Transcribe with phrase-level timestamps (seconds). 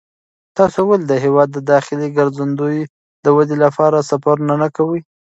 [0.57, 2.79] تاسې ولې د هېواد د داخلي ګرځندوی
[3.23, 4.99] د ودې لپاره سفرونه نه کوئ؟